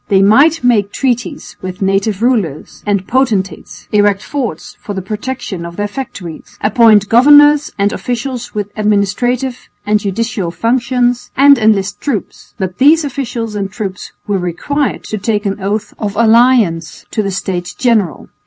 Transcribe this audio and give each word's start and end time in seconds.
They 0.07 0.23
might 0.23 0.63
make 0.63 0.91
treaties 0.91 1.55
with 1.61 1.79
native 1.79 2.23
rulers 2.23 2.81
and 2.87 3.05
potentates, 3.07 3.87
erect 3.91 4.23
forts 4.23 4.75
for 4.79 4.95
the 4.95 5.01
protection 5.03 5.63
of 5.63 5.75
their 5.75 5.87
factories, 5.87 6.57
appoint 6.59 7.07
governors 7.07 7.71
and 7.77 7.93
officials 7.93 8.55
with 8.55 8.71
administrative 8.75 9.69
and 9.85 9.99
judicial 9.99 10.49
functions, 10.49 11.29
and 11.37 11.59
enlist 11.59 12.01
troops, 12.01 12.55
but 12.57 12.79
these 12.79 13.05
officials 13.05 13.53
and 13.53 13.71
troops 13.71 14.11
were 14.25 14.39
required 14.39 15.03
to 15.03 15.19
take 15.19 15.45
an 15.45 15.61
oath 15.61 15.93
of 15.99 16.15
allegiance 16.15 17.05
to 17.11 17.21
the 17.21 17.29
States 17.29 17.75
General. 17.75 18.27